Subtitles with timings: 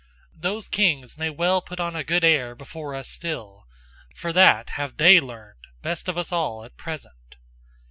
[0.35, 3.67] Those kings may well put on a good air before us still:
[4.15, 7.35] for that have THEY learned best of us all at present!